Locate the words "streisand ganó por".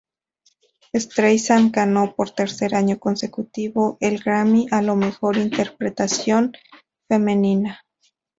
0.95-2.31